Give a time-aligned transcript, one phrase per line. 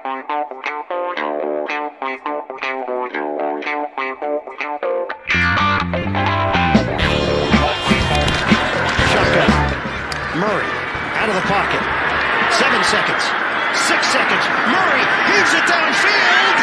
[0.00, 0.16] Shotgun.
[10.40, 10.64] Murray
[11.20, 11.82] out of the pocket.
[12.56, 13.24] Seven seconds.
[13.76, 14.44] Six seconds.
[14.72, 16.59] Murray heaves it downfield.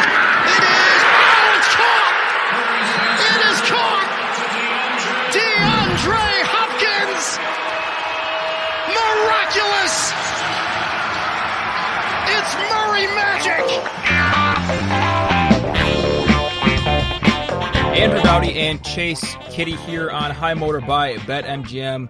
[17.98, 22.08] Andrew Dowdy and Chase Kiddy here on High Motor by BetMGM.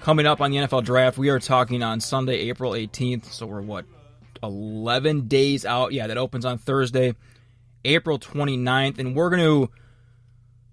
[0.00, 3.26] Coming up on the NFL draft, we are talking on Sunday, April 18th.
[3.26, 3.86] So we're what,
[4.42, 5.94] 11 days out?
[5.94, 7.14] Yeah, that opens on Thursday,
[7.86, 8.98] April 29th.
[8.98, 9.70] And we're going to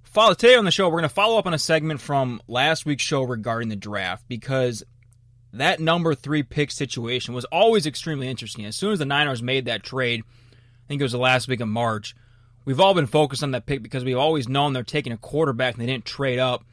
[0.03, 0.87] follow today on the show.
[0.89, 4.25] We're going to follow up on a segment from last week's show regarding the draft
[4.27, 4.83] because
[5.59, 8.65] that number three pick situation was always extremely interesting.
[8.65, 11.61] As soon as the Niners made that trade, I think it was the last week
[11.61, 12.15] of March,
[12.65, 15.75] we've all been focused on that pick because we've always known they're taking a quarterback
[15.75, 16.63] and they didn't trade up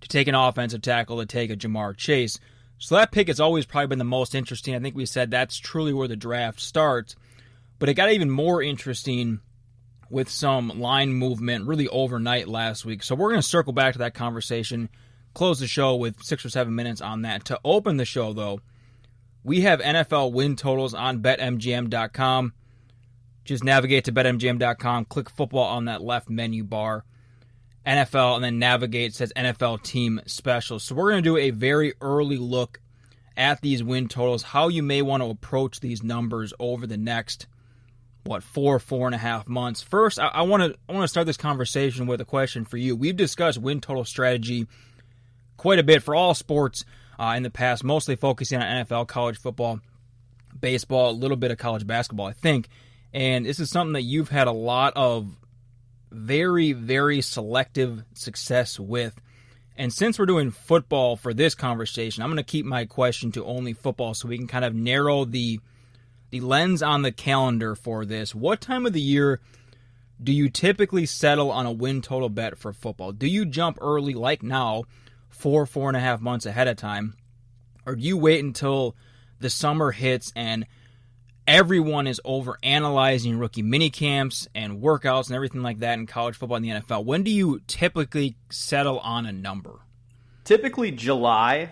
[0.00, 2.38] to take an offensive tackle to take a Ja'Marr Chase.
[2.78, 4.74] So that pick has always probably been the most interesting.
[4.74, 7.16] I think we said that's truly where the draft starts.
[7.78, 9.40] But it got even more interesting
[10.10, 13.02] with some line movement really overnight last week.
[13.02, 14.88] So we're going to circle back to that conversation,
[15.36, 17.44] close the show with six or seven minutes on that.
[17.44, 18.60] To open the show, though,
[19.44, 22.54] we have NFL win totals on betmgm.com.
[23.44, 27.04] Just navigate to betmgm.com, click football on that left menu bar.
[27.86, 30.82] NFL and then navigate says NFL team specials.
[30.82, 32.80] So we're going to do a very early look
[33.36, 37.46] at these win totals, how you may want to approach these numbers over the next
[38.24, 39.82] what four four and a half months.
[39.82, 42.96] First, I want to I want to start this conversation with a question for you.
[42.96, 44.66] We've discussed win total strategy
[45.66, 46.84] quite a bit for all sports
[47.18, 49.80] uh, in the past, mostly focusing on NFL, college football,
[50.60, 52.68] baseball, a little bit of college basketball, I think.
[53.12, 55.36] And this is something that you've had a lot of
[56.12, 59.20] very, very selective success with.
[59.76, 63.44] And since we're doing football for this conversation, I'm going to keep my question to
[63.44, 65.58] only football so we can kind of narrow the
[66.30, 68.36] the lens on the calendar for this.
[68.36, 69.40] What time of the year
[70.22, 73.10] do you typically settle on a win total bet for football?
[73.10, 74.84] Do you jump early like now,
[75.36, 77.14] four, four and a half months ahead of time?
[77.84, 78.96] Or do you wait until
[79.38, 80.66] the summer hits and
[81.46, 86.36] everyone is over analyzing rookie mini camps and workouts and everything like that in college
[86.36, 87.04] football and the NFL.
[87.04, 89.80] When do you typically settle on a number?
[90.44, 91.70] Typically July.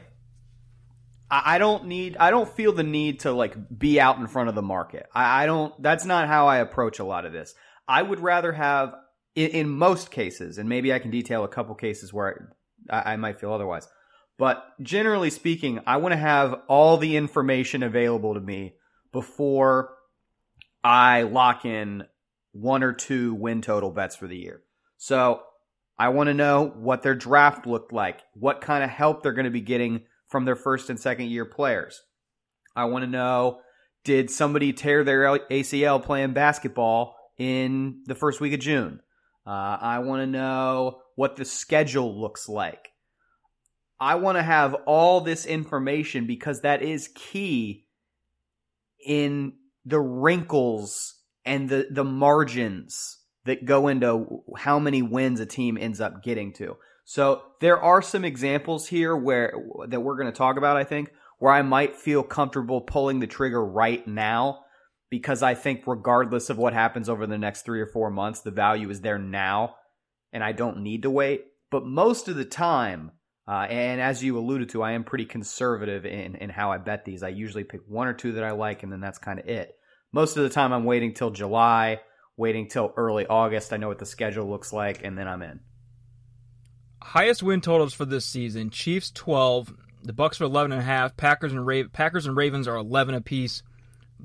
[1.30, 4.54] I don't need I don't feel the need to like be out in front of
[4.54, 5.06] the market.
[5.12, 7.54] I, I don't that's not how I approach a lot of this.
[7.88, 8.94] I would rather have
[9.34, 12.54] in, in most cases, and maybe I can detail a couple cases where
[12.90, 13.88] I, I might feel otherwise.
[14.38, 18.74] But generally speaking, I want to have all the information available to me
[19.12, 19.94] before
[20.82, 22.04] I lock in
[22.52, 24.62] one or two win total bets for the year.
[24.96, 25.42] So
[25.98, 29.44] I want to know what their draft looked like, what kind of help they're going
[29.44, 32.02] to be getting from their first and second year players.
[32.74, 33.60] I want to know
[34.04, 39.00] did somebody tear their ACL playing basketball in the first week of June?
[39.46, 42.88] Uh, I want to know what the schedule looks like.
[44.00, 47.86] I want to have all this information because that is key
[49.04, 49.54] in
[49.84, 51.14] the wrinkles
[51.44, 56.52] and the the margins that go into how many wins a team ends up getting
[56.54, 56.76] to.
[57.04, 59.52] So there are some examples here where
[59.88, 63.26] that we're going to talk about I think where I might feel comfortable pulling the
[63.26, 64.60] trigger right now
[65.10, 68.50] because I think regardless of what happens over the next 3 or 4 months the
[68.50, 69.76] value is there now
[70.34, 71.46] and I don't need to wait.
[71.70, 73.12] But most of the time
[73.46, 77.04] uh, and as you alluded to, I am pretty conservative in, in how I bet
[77.04, 77.22] these.
[77.22, 79.76] I usually pick one or two that I like, and then that's kind of it.
[80.12, 82.00] Most of the time, I'm waiting till July,
[82.36, 83.72] waiting till early August.
[83.72, 85.60] I know what the schedule looks like, and then I'm in.
[87.02, 89.74] Highest win totals for this season: Chiefs 12,
[90.04, 93.14] the Bucs are 11 and a half, Packers and Ra- Packers and Ravens are 11
[93.14, 93.62] apiece,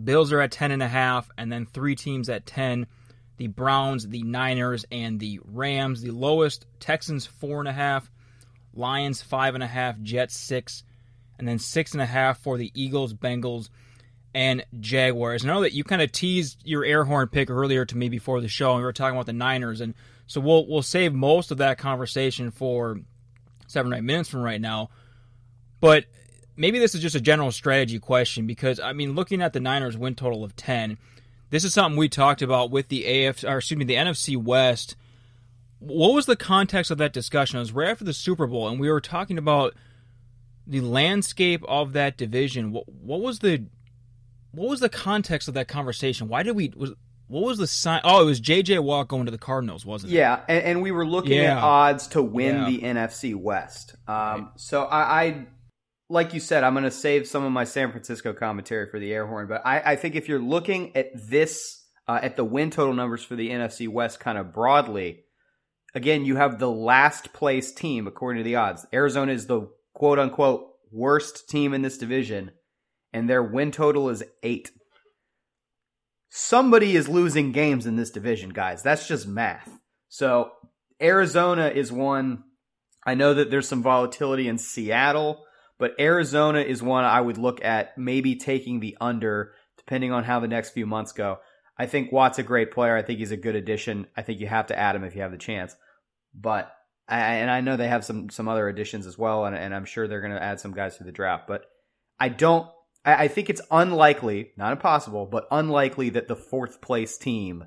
[0.02, 2.88] Bills are at 10 and a half, and then three teams at 10.
[3.40, 6.02] The Browns, the Niners, and the Rams.
[6.02, 8.12] The lowest Texans four and a half.
[8.74, 10.84] Lions five and a half, Jets six,
[11.38, 13.70] and then six and a half for the Eagles, Bengals,
[14.34, 15.44] and Jaguars.
[15.44, 18.42] I know that you kind of teased your air horn pick earlier to me before
[18.42, 19.96] the show, and we were talking about the Niners, and
[20.28, 23.00] so we'll we'll save most of that conversation for
[23.68, 24.90] seven or eight minutes from right now.
[25.80, 26.06] But
[26.58, 29.98] maybe this is just a general strategy question because I mean, looking at the Niners
[29.98, 30.98] win total of ten,
[31.50, 34.96] this is something we talked about with the AF, or excuse me, the NFC West
[35.80, 37.56] what was the context of that discussion?
[37.58, 39.74] It was right after the Super Bowl, and we were talking about
[40.68, 42.72] the landscape of that division.
[42.72, 43.64] What, what was the
[44.52, 46.28] what was the context of that conversation?
[46.28, 46.92] Why did we was
[47.28, 48.02] what was the sign?
[48.04, 48.80] Oh, it was J.J.
[48.80, 50.18] Watt going to the Cardinals, wasn't it?
[50.18, 51.58] Yeah, and, and we were looking Yeah.
[51.58, 52.66] at odds to win Yeah.
[52.66, 53.96] the NFC West.
[54.08, 54.46] Um, Right.
[54.58, 55.46] So I, I,
[56.10, 59.14] like you said, I'm going to save some of my San Francisco commentary for the
[59.14, 59.48] air horn.
[59.48, 63.24] But I, I think if you're looking at this, uh, at the win total numbers
[63.24, 65.26] for the NFC West, kind of broadly,
[65.94, 68.88] again, you have the last place team according to the odds.
[68.92, 72.52] Arizona is the quote unquote worst team in this division,
[73.14, 74.72] and their win total is eight.
[76.30, 78.82] Somebody is losing games in this division, guys.
[78.82, 79.70] That's just math.
[80.10, 80.52] So
[81.02, 82.44] Arizona is one.
[83.06, 85.44] I know that there's some volatility in Seattle,
[85.80, 90.40] but Arizona is one I would look at maybe taking the under, depending on how
[90.40, 91.40] the next few months go.
[91.78, 92.96] I think Watt's a great player.
[92.96, 94.06] I think he's a good addition.
[94.16, 95.76] I think you have to add him if you have the chance.
[96.36, 96.72] But
[97.08, 99.86] I, and I know they have some some other additions as well, and, and I'm
[99.86, 101.48] sure they're going to add some guys to the draft.
[101.48, 101.64] But
[102.20, 102.68] I don't.
[103.06, 107.64] I, I think it's unlikely, not impossible, but unlikely that the fourth place team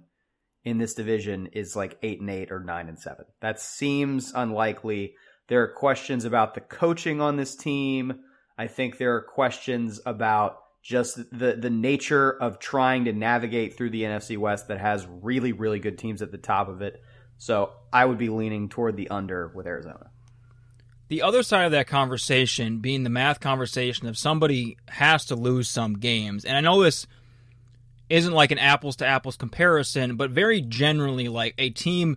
[0.63, 3.25] in this division is like eight and eight or nine and seven.
[3.41, 5.15] That seems unlikely.
[5.53, 8.21] There are questions about the coaching on this team.
[8.57, 13.91] I think there are questions about just the the nature of trying to navigate through
[13.91, 17.03] the NFC West that has really really good teams at the top of it.
[17.37, 20.09] So I would be leaning toward the under with Arizona.
[21.09, 25.69] The other side of that conversation being the math conversation of somebody has to lose
[25.69, 26.47] some games.
[26.47, 27.07] And I know this
[28.09, 32.17] isn't like an apples to apples comparison, but very generally, like a team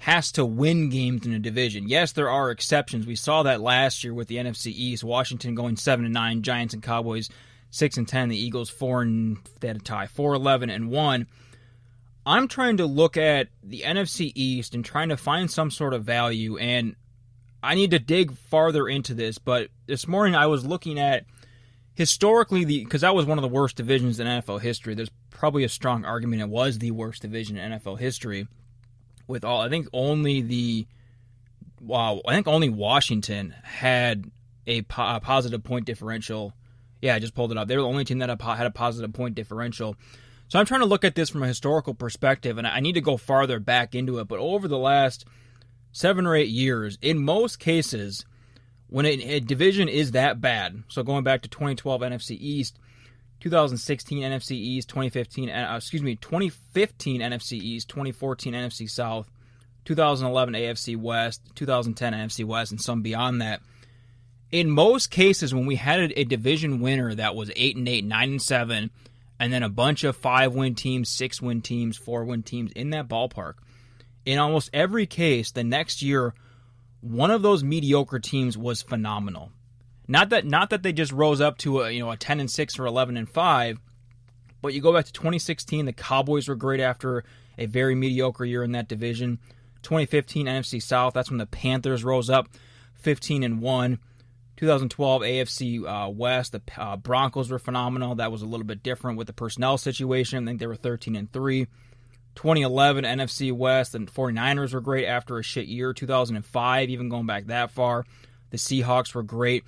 [0.00, 1.86] has to win games in a division.
[1.86, 3.06] Yes, there are exceptions.
[3.06, 6.72] We saw that last year with the NFC East, Washington going seven and nine, Giants
[6.72, 7.28] and Cowboys
[7.70, 11.26] six and ten, the Eagles four and they had a tie, four eleven and one.
[12.24, 16.04] I'm trying to look at the NFC East and trying to find some sort of
[16.04, 16.96] value and
[17.62, 21.26] I need to dig farther into this, but this morning I was looking at
[21.92, 24.94] historically the because that was one of the worst divisions in NFL history.
[24.94, 28.48] There's probably a strong argument it was the worst division in NFL history.
[29.30, 30.86] With all, I think only the
[31.80, 34.30] wow, I think only Washington had
[34.66, 36.52] a, po- a positive point differential.
[37.00, 37.68] Yeah, I just pulled it up.
[37.68, 39.96] They were the only team that had a positive point differential.
[40.48, 43.00] So I'm trying to look at this from a historical perspective, and I need to
[43.00, 44.26] go farther back into it.
[44.26, 45.24] But over the last
[45.92, 48.26] seven or eight years, in most cases,
[48.88, 52.80] when a, a division is that bad, so going back to 2012 NFC East,
[53.40, 59.30] 2016 NFC East, 2015, uh, excuse me, 2015 NFC East, 2014 NFC South,
[59.86, 63.60] 2011 AFC West, 2010 NFC West, and some beyond that.
[64.50, 68.30] In most cases, when we had a, division winner that was eight and eight, nine
[68.30, 68.90] and seven,
[69.38, 72.90] and then a bunch of five win teams, six win teams, four win teams in
[72.90, 73.54] that ballpark,
[74.26, 76.34] in almost every case, the next year,
[77.00, 79.50] one of those mediocre teams was phenomenal.
[80.10, 82.50] Not that not that they just rose up to a you know a ten and
[82.50, 83.78] six or eleven and five,
[84.60, 87.22] but you go back to 2016, the Cowboys were great after
[87.56, 89.38] a very mediocre year in that division.
[89.82, 92.48] 2015 NFC South, that's when the Panthers rose up
[92.94, 94.00] 15 and one.
[94.56, 98.16] 2012 AFC uh, West, the uh, Broncos were phenomenal.
[98.16, 100.42] That was a little bit different with the personnel situation.
[100.42, 101.68] I think they were 13 and three.
[102.34, 105.92] 2011 NFC West and 49ers were great after a shit year.
[105.92, 108.04] 2005, even going back that far,
[108.50, 109.62] the Seahawks were great.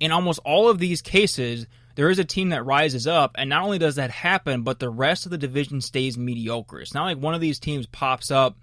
[0.00, 3.64] In almost all of these cases, there is a team that rises up, and not
[3.64, 6.80] only does that happen, but the rest of the division stays mediocre.
[6.80, 8.56] It's not like one of these teams pops up,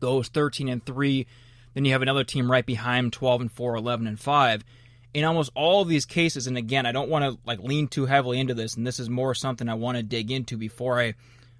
[0.00, 1.26] goes 13 and 3,
[1.74, 4.64] then you have another team right behind 12 and 4, 11 and 5.
[5.12, 8.06] In almost all of these cases, and again, I don't want to like lean too
[8.06, 11.14] heavily into this, and this is more something I want to dig into before I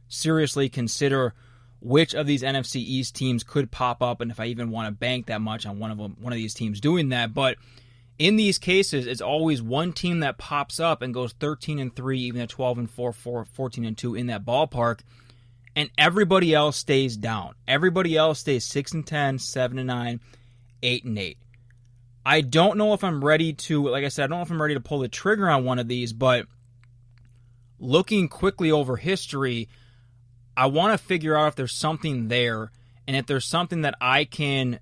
[0.09, 1.35] seriously consider
[1.81, 4.93] which of these NFC East teams could pop up, and if I even want to
[4.93, 7.33] bank that much on one of them, one of these teams doing that.
[7.33, 7.57] But
[8.21, 12.21] in these cases, it's always one team that pops up and goes 13 and 3,
[12.21, 15.01] even at 12 and 4, 4 14 and 2 in that ballpark.
[15.75, 17.55] And everybody else stays down.
[17.67, 20.21] Everybody else stays 6 and 10, 7 and 9,
[20.83, 21.39] 8 and 8.
[22.27, 24.61] I don't know if I'm ready to, like I said, I don't know if I'm
[24.61, 26.45] ready to pull the trigger on one of these, but
[27.79, 29.71] looking quickly over history,
[30.55, 32.71] I want to figure out if there's something there
[33.09, 34.79] and if there's something that I can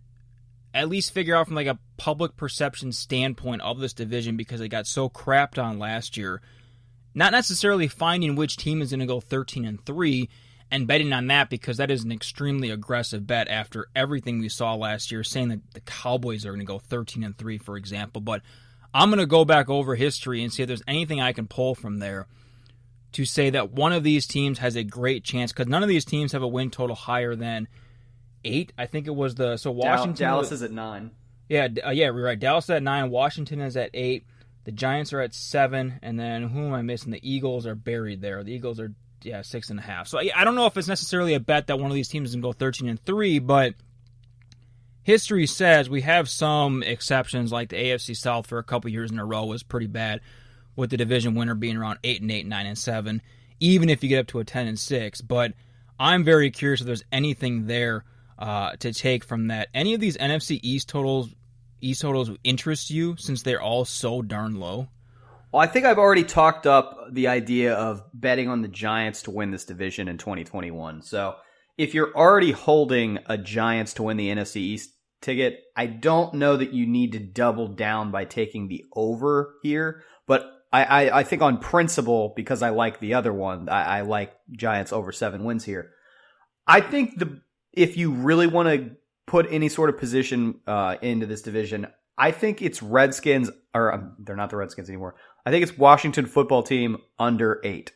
[0.75, 4.69] at least figure out from like a public perception standpoint of this division because it
[4.69, 6.41] got so crapped on last year.
[7.15, 10.29] Not necessarily finding which team is going to go 13 and 3
[10.71, 14.75] and betting on that because that is an extremely aggressive bet after everything we saw
[14.75, 18.21] last year saying that the Cowboys are going to go 13 and 3 for example,
[18.21, 18.43] but
[18.93, 21.75] I'm going to go back over history and see if there's anything I can pull
[21.75, 22.27] from there
[23.13, 26.05] to say that one of these teams has a great chance because none of these
[26.05, 27.69] teams have a win total higher than
[28.49, 28.73] eight.
[28.79, 31.11] I think it was the so Washington Dallas was- is at nine.
[31.49, 32.39] yeah, uh, yeah, we're right.
[32.39, 33.11] Dallas is at nine.
[33.11, 34.25] Washington is at eight.
[34.65, 37.11] The Giants are at seven, and then who am I missing?
[37.13, 38.43] The Eagles are buried there.
[38.45, 40.09] The Eagles are yeah six and a half.
[40.09, 42.41] So I don't know if it's necessarily a bet that one of these teams can
[42.41, 43.75] go thirteen and three, but
[45.03, 49.19] history says we have some exceptions, like the AFC South for a couple years in
[49.19, 50.21] a row was pretty bad,
[50.77, 53.23] with the division winner being around eight and eight, nine and seven,
[53.61, 55.21] even if you get up to a ten and six.
[55.21, 55.55] But
[55.99, 58.05] I'm very curious if there's anything there
[58.39, 59.69] uh, to take from that.
[59.75, 61.35] Any of these NFC East totals,
[61.81, 64.89] East totals interest you since they're all so darn low?
[65.53, 69.31] Well, I think I've already talked up the idea of betting on the Giants to
[69.31, 71.03] win this division in 2021.
[71.03, 71.37] So
[71.79, 74.91] if you're already holding a Giants to win the NFC East
[75.23, 80.03] ticket, I don't know that you need to double down by taking the over here.
[80.27, 84.01] But I, I, I think on principle, because I like the other one, I, I
[84.03, 85.93] like Giants over seven wins here.
[86.67, 87.41] I think the
[87.79, 92.33] if you really want to put any sort of position uh, into this division, I
[92.33, 95.15] think it's Redskins, or um, they're not the Redskins anymore.
[95.47, 97.93] I think it's Washington football team under eight.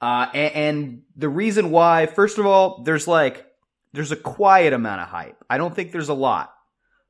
[0.00, 3.46] Uh, and, and the reason why, first of all, there's like,
[3.92, 5.42] there's a quiet amount of hype.
[5.50, 6.52] I don't think there's a lot,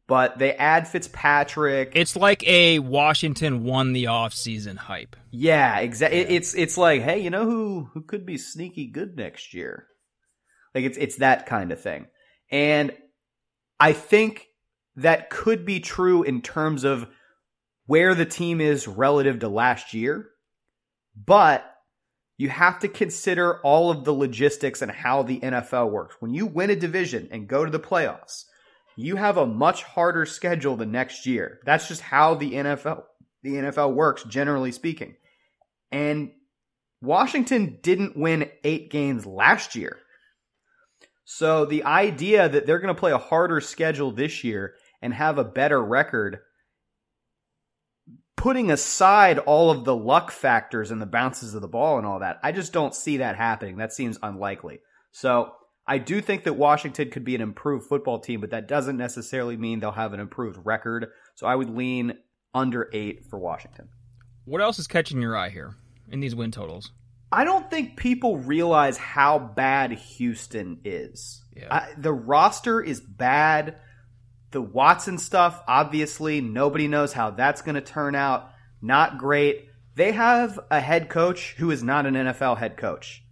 [0.07, 1.93] but they add Fitzpatrick.
[1.95, 5.17] It's like a Washington won the offseason hype.
[5.31, 6.21] Yeah, exactly.
[6.21, 6.27] Yeah.
[6.29, 9.89] It's, it's like, hey, you know who, who could be sneaky good next year?
[10.77, 12.07] Like it's, it's that kind of thing.
[12.51, 12.93] And
[13.81, 14.47] I think
[14.97, 17.09] that could be true in terms of
[17.87, 20.29] where the team is relative to last year,
[21.17, 21.65] but
[22.37, 26.17] you have to consider all of the logistics and how the NFL works.
[26.21, 28.45] When you win a division and go to the playoffs,
[28.97, 31.61] you have a much harder schedule the next year.
[31.65, 33.05] That's just how the NFL
[33.43, 35.15] the NFL works generally speaking.
[35.91, 36.33] And
[37.01, 39.99] Washington didn't win 8 games last year.
[41.29, 45.39] So the idea that they're going to play a harder schedule this year and have
[45.39, 46.39] a better record
[48.37, 52.21] putting aside all of the luck factors and the bounces of the ball and all
[52.21, 53.77] that, I just don't see that happening.
[53.77, 54.79] That seems unlikely.
[55.11, 55.51] So
[55.85, 59.57] I do think that Washington could be an improved football team, but that doesn't necessarily
[59.57, 61.09] mean they'll have an improved record.
[61.35, 62.15] So I would lean
[62.55, 63.89] under eight for Washington.
[64.45, 65.75] What else is catching your eye here
[66.09, 66.93] in these win totals?
[67.31, 71.43] I don't think people realize how bad Houston is.
[71.57, 71.75] Yeah.
[71.75, 73.77] I, the roster is bad.
[74.53, 78.51] The Watson stuff, obviously, nobody knows how that's going to turn out.
[78.81, 79.69] Not great.
[79.97, 83.25] They have a head coach who is not an NFL head coach.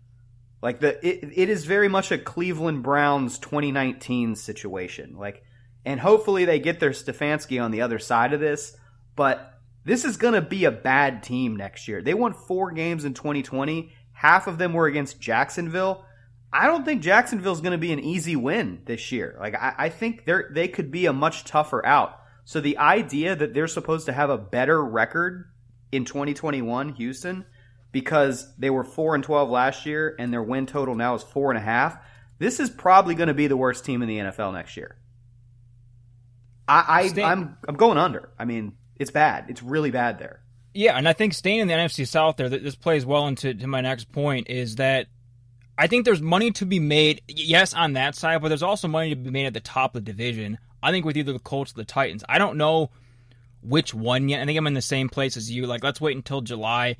[0.60, 5.16] Like the it, it is very much a Cleveland Browns 2019 situation.
[5.18, 5.44] Like
[5.84, 8.74] and hopefully they get their Stefanski on the other side of this,
[9.14, 9.53] but
[9.84, 12.02] this is going to be a bad team next year.
[12.02, 13.92] They won 4 games in 2020.
[14.12, 16.04] Half of them were against Jacksonville.
[16.52, 19.36] I don't think Jacksonville's going to be an easy win this year.
[19.40, 22.20] Like I, I think they they could be a much tougher out.
[22.44, 25.50] So the idea that they're supposed to have a better record
[25.90, 27.44] in 2021, Houston,
[27.90, 31.50] because they were four and 12 last year and their win total now is four
[31.50, 31.96] and a half.
[32.38, 34.96] This is probably going to be the worst team in the NFL next year.
[36.68, 38.30] I, I I'm I'm going under.
[38.38, 39.46] I mean, it's bad.
[39.48, 40.40] It's really bad there.
[40.72, 43.66] Yeah, and I think staying in the NFC South there, this plays well into to
[43.66, 45.06] my next point is that
[45.78, 49.10] I think there's money to be made, yes, on that side, but there's also money
[49.10, 50.58] to be made at the top of the division.
[50.82, 52.24] I think with either the Colts or the Titans.
[52.28, 52.90] I don't know
[53.62, 54.42] which one yet.
[54.42, 55.66] I think I'm in the same place as you.
[55.66, 56.96] Like, let's wait until July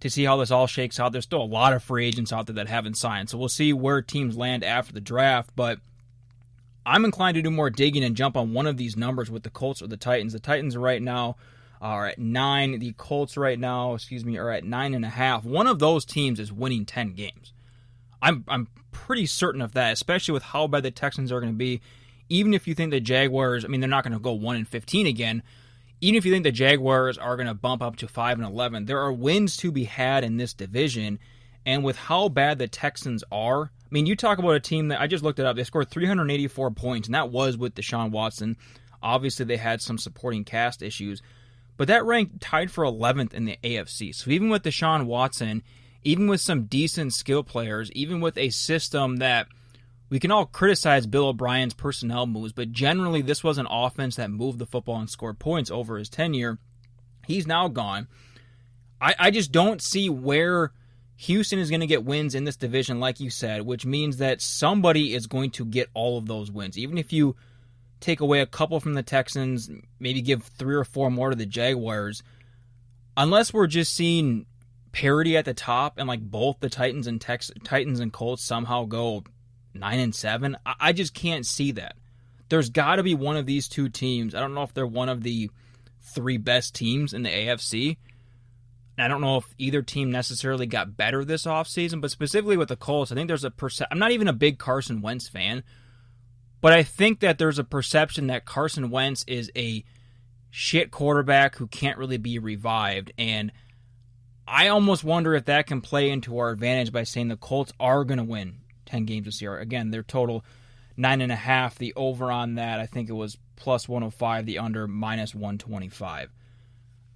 [0.00, 1.12] to see how this all shakes out.
[1.12, 3.72] There's still a lot of free agents out there that haven't signed, so we'll see
[3.72, 5.50] where teams land after the draft.
[5.54, 5.78] But
[6.86, 9.50] I'm inclined to do more digging and jump on one of these numbers with the
[9.50, 10.32] Colts or the Titans.
[10.32, 11.36] The Titans right now
[11.82, 12.78] are at nine.
[12.78, 15.44] The Colts right now, excuse me, are at nine and a half.
[15.44, 17.52] One of those teams is winning ten games.
[18.22, 21.58] I'm I'm pretty certain of that, especially with how bad the Texans are going to
[21.58, 21.82] be.
[22.28, 24.68] Even if you think the Jaguars, I mean, they're not going to go one and
[24.68, 25.42] fifteen again.
[26.00, 28.84] Even if you think the Jaguars are going to bump up to five and eleven,
[28.84, 31.18] there are wins to be had in this division.
[31.64, 35.00] And with how bad the Texans are, I mean, you talk about a team that
[35.00, 35.54] I just looked it up.
[35.54, 38.56] They scored 384 points, and that was with Deshaun Watson.
[39.00, 41.22] Obviously, they had some supporting cast issues,
[41.76, 44.12] but that ranked tied for 11th in the AFC.
[44.14, 45.62] So even with Deshaun Watson,
[46.02, 49.46] even with some decent skill players, even with a system that
[50.08, 54.30] we can all criticize Bill O'Brien's personnel moves, but generally this was an offense that
[54.30, 56.58] moved the football and scored points over his tenure.
[57.26, 58.08] He's now gone.
[59.00, 60.72] I, I just don't see where
[61.16, 64.42] Houston is going to get wins in this division, like you said, which means that
[64.42, 66.76] somebody is going to get all of those wins.
[66.76, 67.36] Even if you
[68.00, 71.46] take away a couple from the Texans, maybe give three or four more to the
[71.46, 72.22] Jaguars,
[73.16, 74.44] unless we're just seeing
[74.92, 78.84] parity at the top, and like both the Titans and Tex- Titans and Colts somehow
[78.84, 79.24] go
[79.72, 80.56] nine and seven.
[80.66, 81.96] I, I just can't see that.
[82.48, 84.34] There's got to be one of these two teams.
[84.34, 85.50] I don't know if they're one of the
[86.02, 87.96] three best teams in the AFC.
[88.98, 92.76] I don't know if either team necessarily got better this offseason, but specifically with the
[92.76, 95.62] Colts, I think there's a perce- I'm not even a big Carson Wentz fan,
[96.60, 99.84] but I think that there's a perception that Carson Wentz is a
[100.50, 103.12] shit quarterback who can't really be revived.
[103.18, 103.52] And
[104.48, 108.04] I almost wonder if that can play into our advantage by saying the Colts are
[108.04, 109.58] going to win 10 games this year.
[109.58, 110.44] Again, their total
[110.96, 111.76] nine and a half.
[111.76, 114.46] The over on that, I think it was plus 105.
[114.46, 116.30] The under minus 125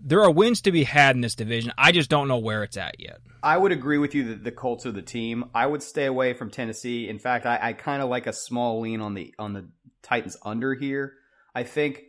[0.03, 1.73] there are wins to be had in this division.
[1.77, 3.21] I just don't know where it's at yet.
[3.43, 5.47] I would agree with you that the Colts are the team.
[5.55, 7.09] I would stay away from Tennessee.
[7.09, 9.69] In fact, I, I kind of like a small lean on the on the
[10.03, 11.15] Titans under here.
[11.55, 12.03] I think.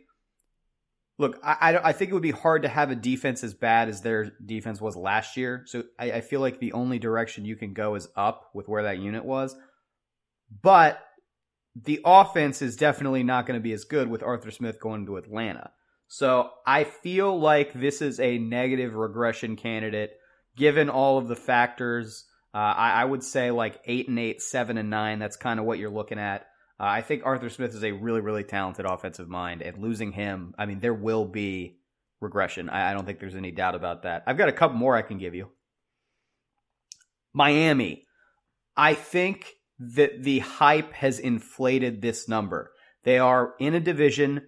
[1.18, 3.88] Look, I, I, I think it would be hard to have a defense as bad
[3.88, 5.62] as their defense was last year.
[5.66, 8.84] So I, I feel like the only direction you can go is up with where
[8.84, 9.54] that unit was.
[10.62, 11.00] But
[11.76, 15.16] the offense is definitely not going to be as good with Arthur Smith going to
[15.16, 15.70] Atlanta.
[16.12, 20.10] So I feel like this is a negative regression candidate
[20.54, 22.26] given all of the factors.
[22.52, 25.20] Uh, I, I, would say like eight and eight, seven and nine.
[25.20, 26.42] That's kind of what you're looking at.
[26.78, 30.54] Uh, I think Arthur Smith is a really, really talented offensive mind, and losing him,
[30.58, 31.78] I mean, there will be
[32.20, 32.68] regression.
[32.68, 34.22] I, I don't think there's any doubt about that.
[34.26, 35.48] I've got a couple more I can give you.
[37.32, 38.04] Miami.
[38.76, 39.46] I think
[39.78, 42.70] that the hype has inflated this number.
[43.02, 44.42] They are in a division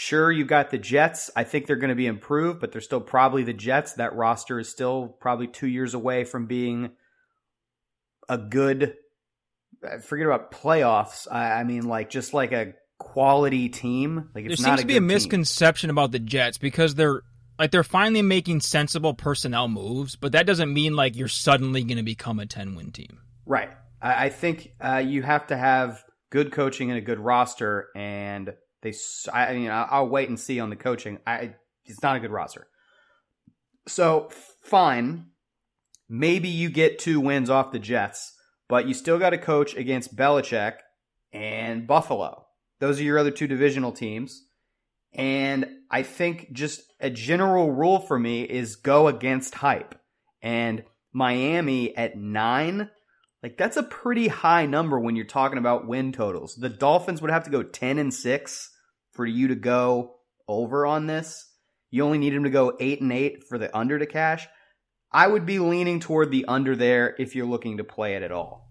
[0.00, 1.28] Sure, you got the Jets.
[1.34, 3.94] I think they're going to be improved, but they're still probably the Jets.
[3.94, 6.90] That roster is still probably two years away from being
[8.28, 8.94] a good.
[10.04, 11.26] Forget about playoffs.
[11.28, 14.30] I, I mean, like just like a quality team.
[14.36, 15.98] Like there seems to be a misconception team.
[15.98, 17.22] about the Jets because they're
[17.58, 21.98] like they're finally making sensible personnel moves, but that doesn't mean like you're suddenly going
[21.98, 23.18] to become a ten win team.
[23.46, 23.70] Right.
[24.00, 28.54] I, I think uh, you have to have good coaching and a good roster, and
[28.82, 28.94] they,
[29.32, 31.18] I mean, I'll wait and see on the coaching.
[31.26, 31.54] I,
[31.84, 32.66] it's not a good roster.
[33.86, 34.30] So
[34.62, 35.26] fine,
[36.08, 38.34] maybe you get two wins off the Jets,
[38.68, 40.74] but you still got to coach against Belichick
[41.32, 42.46] and Buffalo.
[42.80, 44.44] Those are your other two divisional teams.
[45.14, 49.94] And I think just a general rule for me is go against hype.
[50.42, 52.90] And Miami at nine,
[53.42, 56.54] like that's a pretty high number when you're talking about win totals.
[56.54, 58.70] The Dolphins would have to go 10 and 6
[59.18, 60.14] for you to go
[60.46, 61.50] over on this.
[61.90, 64.46] You only need them to go 8 and 8 for the under to cash.
[65.10, 68.30] I would be leaning toward the under there if you're looking to play it at
[68.30, 68.70] all.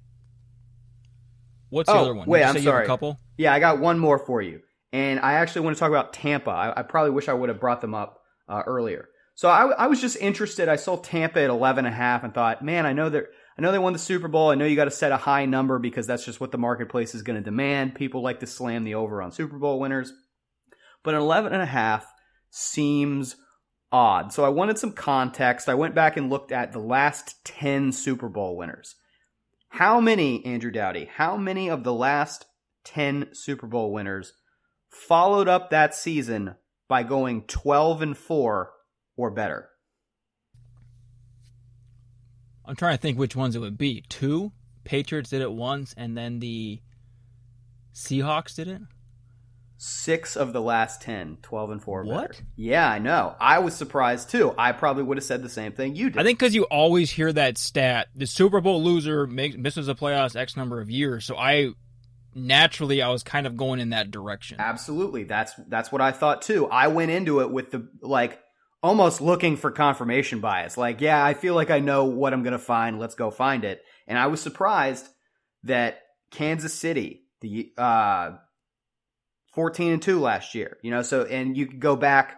[1.67, 2.29] What's the oh, other one?
[2.29, 2.85] Wait, I'm sorry.
[2.85, 3.19] a couple?
[3.37, 4.61] Yeah, I got one more for you.
[4.93, 6.49] And I actually want to talk about Tampa.
[6.49, 9.09] I, I probably wish I would have brought them up uh, earlier.
[9.35, 10.69] So I, I, was just interested.
[10.69, 13.61] I saw Tampa at 11 and a half and thought, man, I know they're I
[13.61, 14.51] know they won the Super Bowl.
[14.51, 17.15] I know you got to set a high number because that's just what the marketplace
[17.15, 17.95] is going to demand.
[17.95, 20.13] People like to slam the over on Super Bowl winners.
[21.07, 22.13] But an 11 and a half
[22.49, 23.37] seems
[23.93, 24.33] odd.
[24.33, 25.69] So I wanted some context.
[25.69, 28.93] I went back and looked at the last 10 Super Bowl winners.
[29.69, 32.47] How many, Andrew Dowdy, how many of the last
[32.83, 34.33] 10 Super Bowl winners
[34.89, 36.55] followed up that season
[36.89, 38.69] by going 12 and 4
[39.15, 39.69] or better?
[42.65, 44.03] I'm trying to think which ones it would be.
[44.09, 44.51] Two
[44.83, 46.81] Patriots did it once, and then the
[47.93, 48.81] Seahawks did it.
[49.77, 52.03] Six of the last 10, 12 and 4.
[52.03, 52.31] What?
[52.31, 52.43] Better.
[52.55, 53.35] Yeah, I know.
[53.39, 54.53] I was surprised too.
[54.57, 56.19] I probably would have said the same thing you did.
[56.19, 59.95] I think because you always hear that stat the Super Bowl loser makes, misses the
[59.95, 61.25] playoffs X number of years.
[61.25, 61.73] So I
[62.33, 64.59] naturally I was kind of going in that direction.
[64.59, 65.25] Absolutely.
[65.25, 66.67] That's that's what I thought too.
[66.67, 68.39] I went into it with the like
[68.81, 70.77] almost looking for confirmation bias.
[70.77, 72.99] Like, yeah, I feel like I know what I'm going to find.
[72.99, 73.81] Let's go find it.
[74.07, 75.07] And I was surprised
[75.63, 75.99] that
[76.31, 78.31] Kansas City, the uh,
[79.57, 82.35] 14 and 2 last year, you know, so and you could go back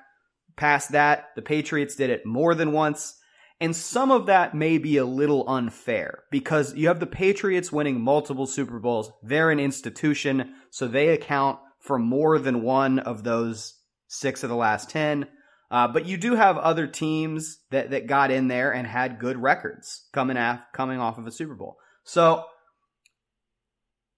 [0.55, 1.31] past that.
[1.35, 3.13] The Patriots did it more than once.
[3.59, 7.99] And some of that may be a little unfair because you have the Patriots winning
[7.99, 9.11] multiple Super Bowls.
[9.21, 13.75] They're an institution, so they account for more than one of those
[14.07, 15.27] six of the last 10.
[15.69, 19.37] Uh, but you do have other teams that, that got in there and had good
[19.37, 21.75] records coming af- coming off of a Super Bowl.
[22.05, 22.45] So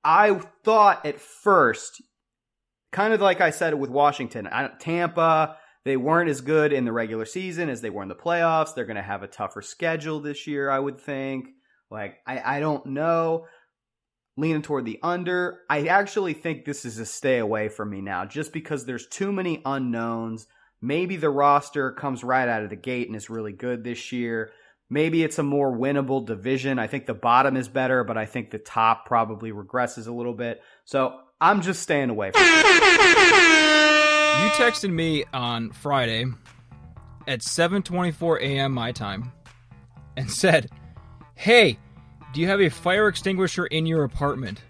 [0.03, 1.99] I thought at first,
[2.91, 4.47] kind of like I said with Washington,
[4.79, 8.75] Tampa, they weren't as good in the regular season as they were in the playoffs.
[8.75, 11.49] They're going to have a tougher schedule this year, I would think.
[11.89, 13.47] Like, I, I don't know.
[14.37, 15.59] Leaning toward the under.
[15.69, 19.31] I actually think this is a stay away from me now, just because there's too
[19.31, 20.47] many unknowns.
[20.81, 24.51] Maybe the roster comes right out of the gate and is really good this year.
[24.89, 26.79] Maybe it's a more winnable division.
[26.79, 30.33] I think the bottom is better, but I think the top probably regresses a little
[30.33, 30.61] bit.
[30.85, 32.41] So I'm just staying away from.
[32.43, 32.47] You
[34.51, 36.25] texted me on Friday
[37.27, 38.71] at 7:24 a.m.
[38.73, 39.31] my time
[40.15, 40.69] and said,
[41.33, 41.79] "Hey,
[42.33, 44.61] do you have a fire extinguisher in your apartment?"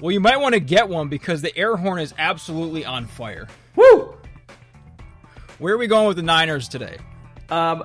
[0.00, 3.46] Well, you might want to get one because the air horn is absolutely on fire.
[3.76, 4.16] Woo!
[5.58, 6.98] Where are we going with the Niners today?
[7.48, 7.84] Um,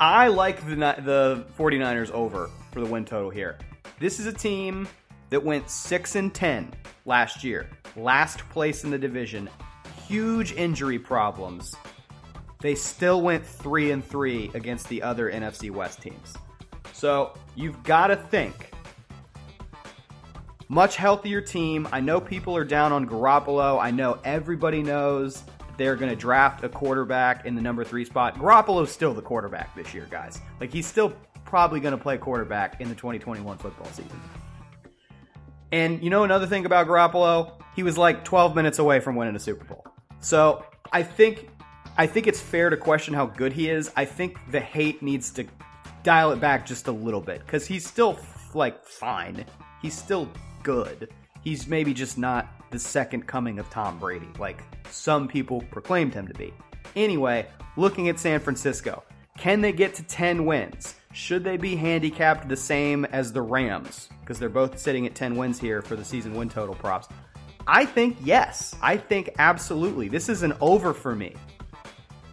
[0.00, 3.58] I like the the 49ers over for the win total here.
[4.00, 4.88] This is a team
[5.28, 6.72] that went 6 and 10
[7.04, 7.68] last year.
[7.96, 9.50] Last place in the division.
[10.08, 11.76] Huge injury problems.
[12.62, 16.32] They still went 3 and 3 against the other NFC West teams.
[16.94, 18.72] So, you've got to think
[20.70, 21.86] much healthier team.
[21.92, 23.78] I know people are down on Garoppolo.
[23.78, 25.44] I know everybody knows
[25.76, 28.38] they're going to draft a quarterback in the number three spot.
[28.38, 30.40] Garoppolo's still the quarterback this year, guys.
[30.58, 31.12] Like, he's still
[31.50, 34.20] probably going to play quarterback in the 2021 football season.
[35.72, 37.60] And you know another thing about Garoppolo?
[37.74, 39.84] He was like 12 minutes away from winning a Super Bowl.
[40.20, 41.50] So I think
[41.98, 43.90] I think it's fair to question how good he is.
[43.96, 45.44] I think the hate needs to
[46.04, 48.18] dial it back just a little bit because he's still
[48.54, 49.44] like fine.
[49.82, 50.28] He's still
[50.62, 51.10] good.
[51.42, 56.28] He's maybe just not the second coming of Tom Brady, like some people proclaimed him
[56.28, 56.54] to be.
[56.94, 59.02] Anyway, looking at San Francisco,
[59.36, 60.94] can they get to 10 wins?
[61.12, 64.08] Should they be handicapped the same as the Rams?
[64.20, 67.08] Because they're both sitting at 10 wins here for the season win total props.
[67.66, 68.74] I think yes.
[68.80, 70.08] I think absolutely.
[70.08, 71.34] This is an over for me.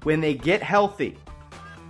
[0.03, 1.17] When they get healthy,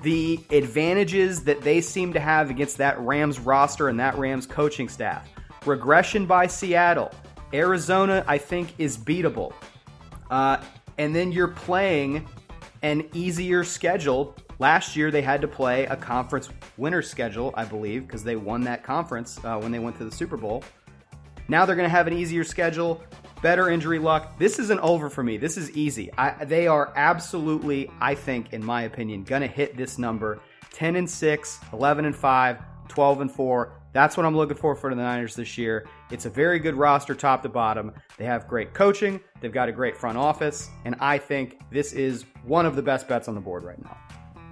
[0.01, 4.87] the advantages that they seem to have against that Rams roster and that Rams coaching
[4.87, 5.27] staff.
[5.65, 7.11] Regression by Seattle.
[7.53, 9.53] Arizona, I think, is beatable.
[10.29, 10.63] Uh,
[10.97, 12.27] and then you're playing
[12.81, 14.35] an easier schedule.
[14.59, 18.61] Last year, they had to play a conference winner schedule, I believe, because they won
[18.61, 20.63] that conference uh, when they went to the Super Bowl.
[21.47, 23.03] Now they're going to have an easier schedule,
[23.41, 24.37] better injury luck.
[24.39, 25.37] This is an over for me.
[25.37, 26.11] This is easy.
[26.17, 30.39] I, they are absolutely, I think, in my opinion, going to hit this number
[30.73, 33.73] 10 and 6, 11 and 5, 12 and 4.
[33.93, 35.87] That's what I'm looking for for the Niners this year.
[36.11, 37.93] It's a very good roster, top to bottom.
[38.17, 42.25] They have great coaching, they've got a great front office, and I think this is
[42.43, 43.97] one of the best bets on the board right now.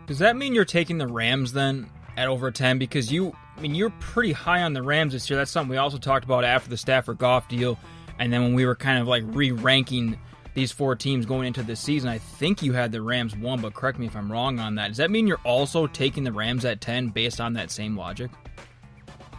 [0.08, 2.78] Does that mean you're taking the Rams then at over 10?
[2.78, 5.38] Because you, I mean, you're pretty high on the Rams this year.
[5.38, 7.80] That's something we also talked about after the Stafford Goff deal.
[8.20, 10.20] And then when we were kind of like re ranking
[10.54, 13.74] these four teams going into the season, I think you had the Rams one, but
[13.74, 14.90] correct me if I'm wrong on that.
[14.90, 18.32] Does that mean you're also taking the Rams at 10 based on that same logic?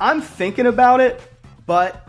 [0.01, 1.21] I'm thinking about it,
[1.65, 2.07] but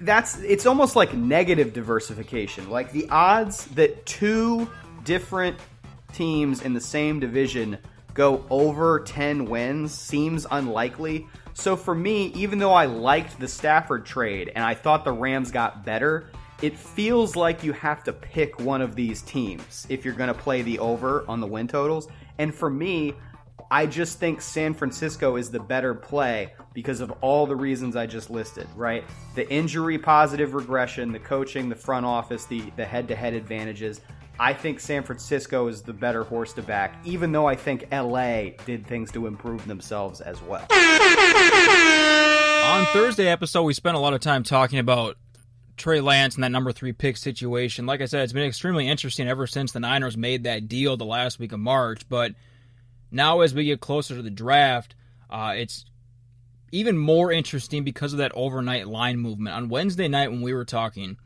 [0.00, 2.68] that's it's almost like negative diversification.
[2.68, 4.68] Like the odds that two
[5.04, 5.56] different
[6.16, 7.78] teams in the same division
[8.14, 11.26] go over 10 wins seems unlikely.
[11.52, 15.50] So for me, even though I liked the Stafford trade and I thought the Rams
[15.50, 16.30] got better,
[16.62, 20.34] it feels like you have to pick one of these teams if you're going to
[20.34, 22.08] play the over on the win totals.
[22.38, 23.12] And for me,
[23.70, 28.06] I just think San Francisco is the better play because of all the reasons I
[28.06, 29.04] just listed, right?
[29.34, 34.00] The injury positive regression, the coaching, the front office, the the head-to-head advantages.
[34.38, 38.50] I think San Francisco is the better horse to back, even though I think LA
[38.66, 40.66] did things to improve themselves as well.
[42.64, 45.16] On Thursday episode, we spent a lot of time talking about
[45.78, 47.86] Trey Lance and that number three pick situation.
[47.86, 51.06] Like I said, it's been extremely interesting ever since the Niners made that deal the
[51.06, 52.06] last week of March.
[52.08, 52.32] But
[53.10, 54.94] now, as we get closer to the draft,
[55.30, 55.86] uh, it's
[56.72, 59.56] even more interesting because of that overnight line movement.
[59.56, 61.16] On Wednesday night, when we were talking,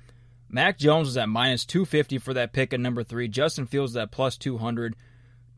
[0.53, 3.29] Mac Jones was at minus 250 for that pick at number three.
[3.29, 4.97] Justin Fields at plus 200.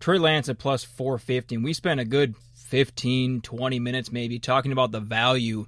[0.00, 1.54] Trey Lance at plus 450.
[1.54, 5.66] And we spent a good 15, 20 minutes maybe talking about the value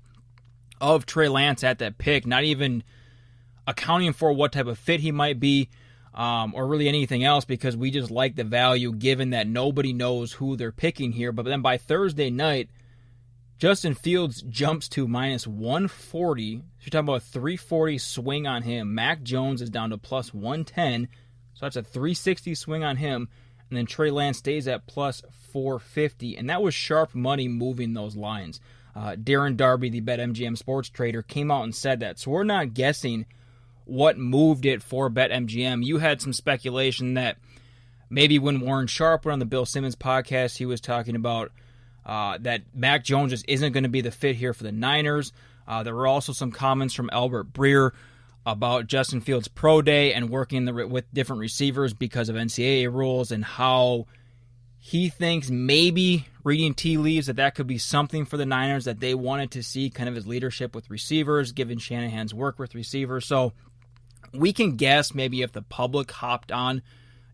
[0.79, 2.85] of Trey Lance at that pick, not even
[3.67, 5.71] accounting for what type of fit he might be.
[6.13, 10.35] Um, or really anything else because we just like the value given that nobody knows
[10.35, 11.33] who they're picking here.
[11.33, 12.69] But then by Thursday night,
[13.59, 16.57] Justin Fields jumps to minus 140.
[16.57, 18.95] So you're talking about a 340 swing on him.
[18.95, 21.09] Mac Jones is down to plus 110.
[21.55, 23.29] So that's a 360 swing on him.
[23.71, 26.37] And then Trey Lance stays at plus 450.
[26.37, 28.61] And that was sharp money moving those lines.
[28.95, 32.19] Uh, Darren Darby, the BetMGM sports trader, came out and said that.
[32.19, 33.27] So we're not guessing
[33.85, 35.85] what moved it for BetMGM.
[35.85, 37.37] You had some speculation that
[38.11, 41.53] maybe when Warren Sharp went on the Bill Simmons podcast, he was talking about
[42.07, 45.33] uh, that Mac Jones just isn't going to be the fit here for the Niners.
[45.67, 47.93] Uh, there were also some comments from Albert Breer
[48.47, 53.31] about Justin Fields' pro day and working the, with different receivers because of NCAA rules
[53.31, 54.07] and how
[54.79, 59.01] He thinks maybe reading tea leaves that that could be something for the Niners that
[59.01, 63.25] they wanted to see, kind of his leadership with receivers, given Shanahan's work with receivers.
[63.25, 63.55] So
[64.35, 66.83] we can guess maybe if the public hopped on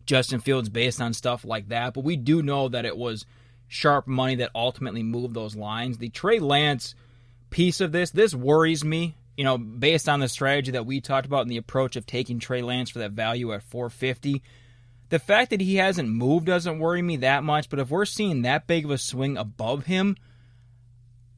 [0.05, 3.25] Justin Fields based on stuff like that, but we do know that it was
[3.71, 5.97] sharp money that ultimately moved those lines.
[5.97, 6.93] The Trey Lance
[7.49, 9.15] piece of this, this worries me.
[9.37, 12.37] You know, based on the strategy that we talked about and the approach of taking
[12.37, 14.43] Trey Lance for that value at 450
[15.11, 18.43] the fact that he hasn't moved doesn't worry me that much, but if we're seeing
[18.43, 20.15] that big of a swing above him,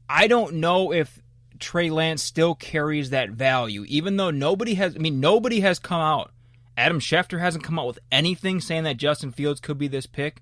[0.08, 1.20] I don't know if
[1.58, 6.00] Trey Lance still carries that value, even though nobody has, I mean, nobody has come
[6.00, 6.30] out.
[6.76, 10.40] Adam Schefter hasn't come out with anything saying that Justin Fields could be this pick.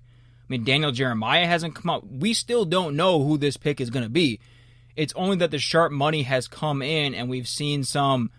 [0.53, 2.07] Mean, Daniel Jeremiah hasn't come out.
[2.07, 4.39] We still don't know who this pick is going to be.
[4.95, 8.29] It's only that the sharp money has come in and we've seen some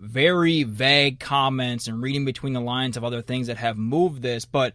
[0.00, 4.46] very vague comments and reading between the lines of other things that have moved this.
[4.46, 4.74] But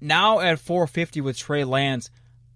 [0.00, 2.10] now at 450 with Trey Lance,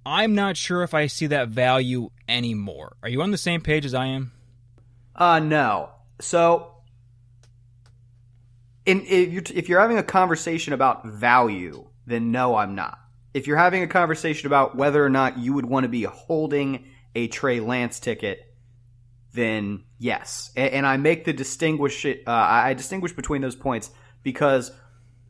[0.05, 2.97] I'm not sure if I see that value anymore.
[3.05, 4.33] Are you on the same page as I am?
[5.15, 5.91] Uh, no.
[6.21, 6.73] So,
[8.85, 12.99] in, if, you're, if you're having a conversation about value, then no, I'm not.
[13.35, 16.87] If you're having a conversation about whether or not you would want to be holding
[17.15, 18.41] a Trey Lance ticket,
[19.33, 20.51] then yes.
[20.57, 23.91] And, and I make the distinguish uh, I distinguish between those points
[24.23, 24.71] because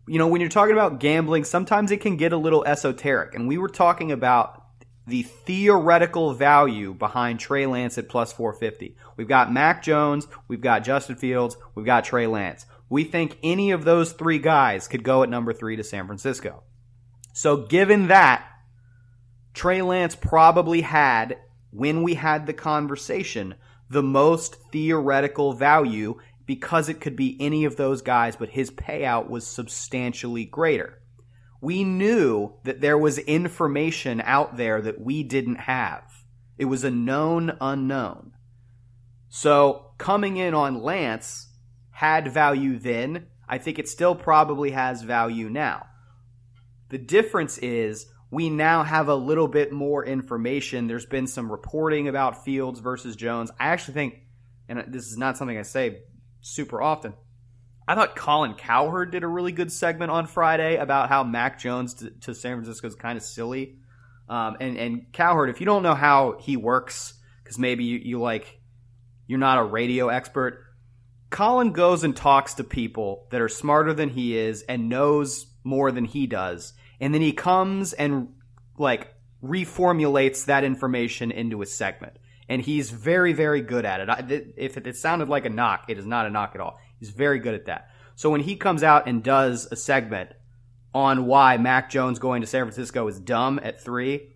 [0.09, 3.47] you know when you're talking about gambling, sometimes it can get a little esoteric, and
[3.47, 4.63] we were talking about
[5.07, 8.97] the theoretical value behind Trey Lance at plus 450.
[9.17, 12.67] We've got Mac Jones, we've got Justin Fields, we've got Trey Lance.
[12.89, 16.63] We think any of those three guys could go at number three to San Francisco.
[17.33, 18.47] So, given that,
[19.55, 21.39] Trey Lance probably had,
[21.71, 23.55] when we had the conversation,
[23.89, 29.29] the most theoretical value because it could be any of those guys, but his payout
[29.29, 31.01] was substantially greater.
[31.61, 36.03] We knew that there was information out there that we didn't have.
[36.59, 38.33] It was a known unknown.
[39.29, 41.49] So coming in on Lance
[41.93, 43.27] had value then.
[43.49, 45.87] I think it still probably has value now.
[46.93, 50.89] The difference is we now have a little bit more information.
[50.89, 53.51] There's been some reporting about Fields versus Jones.
[53.59, 54.15] I actually think,
[54.69, 56.03] and this is not something I say
[56.43, 57.15] super often,
[57.89, 61.95] I thought Colin Cowherd did a really good segment on Friday about how Mac Jones
[61.95, 63.79] to, to San Francisco is kind of silly.
[64.29, 68.21] Um, and, and Cowherd, if you don't know how he works, because maybe you, you
[68.21, 68.61] like,
[69.27, 70.63] you're not a radio expert,
[71.31, 75.91] Colin goes and talks to people that are smarter than he is and knows more
[75.91, 78.29] than he does and then he comes and
[78.79, 79.13] like
[79.45, 82.17] reformulates that information into a segment.
[82.49, 84.55] And he's very, very good at it.
[84.57, 86.79] If it sounded like a knock, it is not a knock at all.
[87.01, 87.91] He's very good at that.
[88.15, 90.31] So when he comes out and does a segment
[90.95, 94.35] on why Mac Jones going to San Francisco is dumb at three,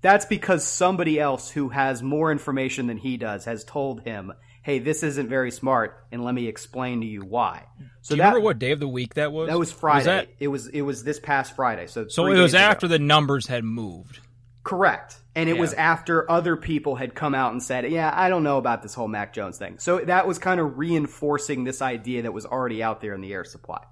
[0.00, 4.78] that's because somebody else who has more information than he does has told him hey,
[4.78, 7.64] this isn't very smart, and let me explain to you why.
[8.02, 9.48] So Do you that, remember what day of the week that was?
[9.48, 9.98] That was Friday.
[9.98, 11.86] Was that, it was it was this past Friday.
[11.86, 12.94] So so it was after ago.
[12.94, 14.20] the numbers had moved.
[14.62, 15.16] Correct.
[15.34, 15.60] And it yeah.
[15.60, 18.92] was after other people had come out and said, "Yeah, I don't know about this
[18.92, 22.82] whole Mac Jones thing." So that was kind of reinforcing this idea that was already
[22.82, 23.82] out there in the air supply.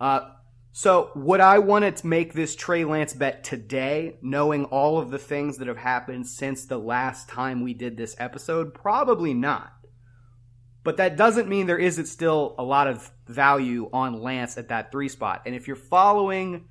[0.00, 0.30] Uh,
[0.72, 5.18] so would I want to make this Trey Lance bet today, knowing all of the
[5.18, 8.72] things that have happened since the last time we did this episode?
[8.72, 9.73] Probably not.
[10.84, 14.92] But that doesn't mean there isn't still a lot of value on Lance at that
[14.92, 15.42] three spot.
[15.46, 16.68] And if you're following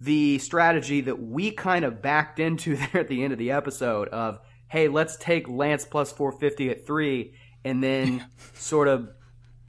[0.00, 4.08] the strategy that we kind of backed into there at the end of the episode
[4.08, 9.08] of, hey, let's take Lance plus 450 at three and then sort of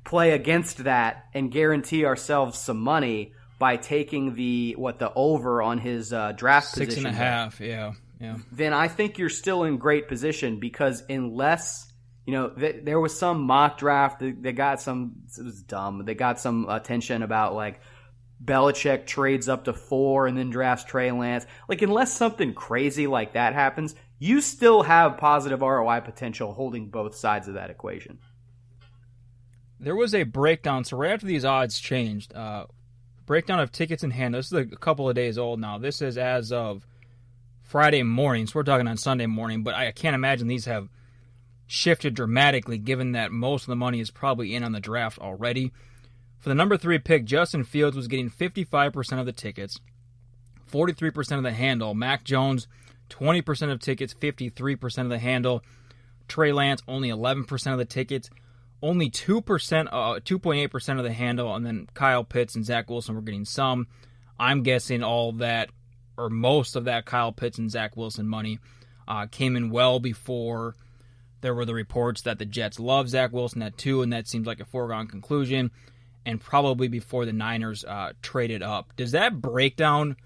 [0.04, 5.80] play against that and guarantee ourselves some money by taking the what the over on
[5.80, 8.38] his uh, draft six position and a half, yeah, yeah.
[8.52, 11.87] Then I think you're still in great position because unless
[12.28, 14.20] you know, th- there was some mock draft.
[14.20, 15.24] They, they got some.
[15.38, 16.04] It was dumb.
[16.04, 17.80] They got some attention about like
[18.44, 21.46] Belichick trades up to four and then drafts Trey Lance.
[21.70, 27.16] Like, unless something crazy like that happens, you still have positive ROI potential holding both
[27.16, 28.20] sides of that equation.
[29.80, 30.84] There was a breakdown.
[30.84, 32.66] So right after these odds changed, uh,
[33.26, 34.36] breakdown of tickets in hand.
[34.36, 35.78] This is a couple of days old now.
[35.78, 36.86] This is as of
[37.64, 38.48] Friday morning.
[38.48, 40.90] So we're talking on Sunday morning, but I can't imagine these have
[41.68, 45.72] shifted dramatically given that most of the money is probably in on the draft already.
[46.40, 49.80] For the number three pick, Justin Fields was getting 55% of the tickets,
[50.72, 51.94] 43% of the handle.
[51.94, 52.68] Mac Jones,
[53.10, 55.64] 20% of tickets, 53% of the handle.
[56.28, 58.30] Trey Lance, only 11% of the tickets,
[58.82, 61.56] only 2%, uh, 2.8% of the handle.
[61.56, 63.88] And then Kyle Pitts and Zach Wilson were getting some.
[64.40, 65.70] I'm guessing all that
[66.18, 68.60] or most of that Kyle Pitts and Zach Wilson money
[69.08, 70.76] uh, came in well before
[71.48, 74.46] there were the reports that the Jets love Zach Wilson at two, and that seems
[74.46, 75.72] like a foregone conclusion,
[76.26, 78.94] and probably before the Niners uh, traded up.
[78.98, 80.18] Does that breakdown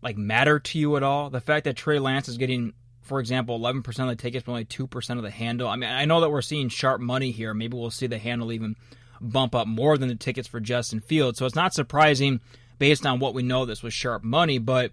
[0.00, 1.28] like matter to you at all?
[1.28, 4.64] The fact that Trey Lance is getting, for example, 11% of the tickets, but only
[4.64, 5.66] 2% of the handle.
[5.66, 7.52] I mean, I know that we're seeing sharp money here.
[7.52, 8.76] Maybe we'll see the handle even
[9.20, 11.40] bump up more than the tickets for Justin Fields.
[11.40, 12.40] So it's not surprising
[12.78, 14.92] based on what we know this was sharp money, but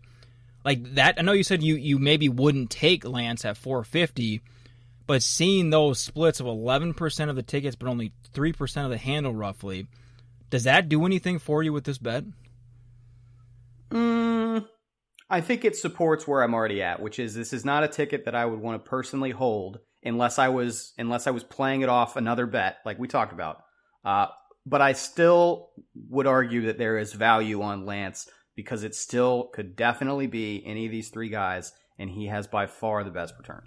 [0.66, 4.42] like that I know you said you you maybe wouldn't take Lance at 450,
[5.08, 9.34] but seeing those splits of 11% of the tickets but only 3% of the handle
[9.34, 9.88] roughly,
[10.50, 12.26] does that do anything for you with this bet?
[13.90, 14.68] Mm,
[15.30, 18.26] I think it supports where I'm already at, which is this is not a ticket
[18.26, 21.90] that I would want to personally hold unless I was unless I was playing it
[21.90, 23.64] off another bet like we talked about.
[24.06, 24.28] Uh,
[24.66, 25.70] but I still
[26.10, 30.86] would argue that there is value on Lance because it still could definitely be any
[30.86, 33.62] of these three guys, and he has by far the best return.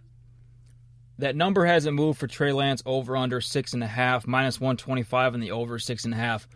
[1.20, 5.34] That number hasn't moved for Trey Lance over under six and a half, minus 125
[5.34, 6.48] on the over six and a half,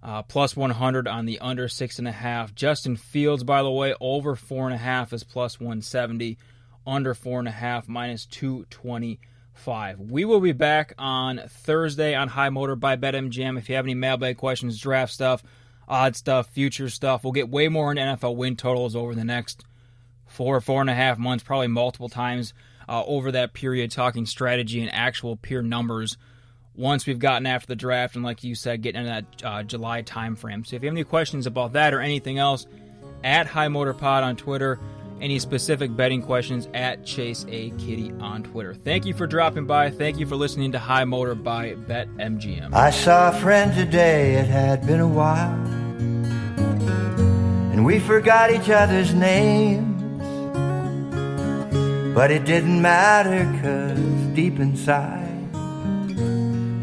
[0.00, 2.54] uh, plus 100 on the under six and a half.
[2.54, 6.38] Justin Fields, by the way, over four and a half is plus 170,
[6.86, 9.98] under four and a half, minus 225.
[9.98, 13.58] We will be back on Thursday on High Motor by BetMGM.
[13.58, 15.42] If you have any mailbag questions, draft stuff,
[15.88, 19.64] odd stuff, future stuff, we'll get way more into NFL win totals over the next
[20.26, 22.54] four, four and a half months, probably multiple times
[22.88, 26.16] uh, over that period, talking strategy and actual peer numbers.
[26.74, 30.02] Once we've gotten after the draft, and like you said, getting into that uh, July
[30.02, 30.66] timeframe.
[30.66, 32.66] So if you have any questions about that or anything else,
[33.24, 34.78] at High Motor Pod on Twitter
[35.20, 38.74] any specific betting questions at Chase A Kiddy on Twitter.
[38.74, 39.90] Thank you for dropping by.
[39.90, 42.74] Thank you for listening to High Motor by Bet MGM.
[42.74, 45.54] I saw a friend today, it had been a while,
[47.72, 49.95] and we forgot each other's names.
[52.16, 53.98] But it didn't matter, cause
[54.34, 55.52] deep inside,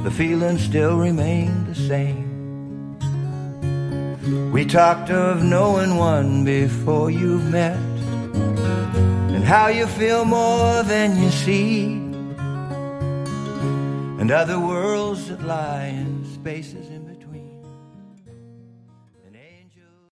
[0.04, 2.30] the feeling still remained the same.
[4.52, 7.80] We talked of knowing one before you've met
[9.34, 11.86] and how you feel more than you see,
[14.20, 16.93] and other worlds that lie in spaces.